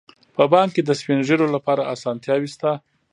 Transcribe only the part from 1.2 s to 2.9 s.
ږیرو لپاره اسانتیاوې شته.